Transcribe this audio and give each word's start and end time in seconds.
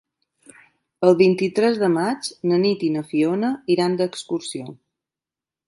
El 1.09 1.13
vint-i-tres 1.19 1.77
de 1.83 1.89
maig 1.97 2.31
na 2.53 2.59
Nit 2.65 2.87
i 2.89 2.91
na 2.97 3.05
Fiona 3.13 3.53
iran 3.77 4.01
d'excursió. 4.01 4.77